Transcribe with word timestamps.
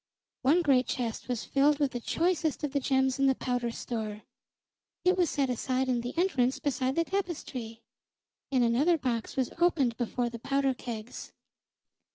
One 0.41 0.63
great 0.63 0.87
chest 0.87 1.27
was 1.27 1.45
filled 1.45 1.77
with 1.77 1.91
the 1.91 1.99
choicest 1.99 2.63
of 2.63 2.71
the 2.71 2.79
gems 2.79 3.19
in 3.19 3.27
the 3.27 3.35
powder 3.35 3.69
store; 3.69 4.23
it 5.05 5.15
was 5.15 5.29
set 5.29 5.47
aside 5.47 5.87
in 5.87 6.01
the 6.01 6.17
entrance 6.17 6.57
beside 6.57 6.95
the 6.95 7.03
tapestry, 7.05 7.83
and 8.51 8.63
another 8.63 8.97
box 8.97 9.35
was 9.35 9.51
opened 9.59 9.95
before 9.97 10.27
the 10.31 10.39
powder 10.39 10.73
kegs. 10.73 11.33